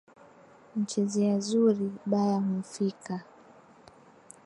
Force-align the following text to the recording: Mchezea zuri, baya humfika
Mchezea 0.75 1.39
zuri, 1.39 1.91
baya 2.09 2.35
humfika 2.43 3.15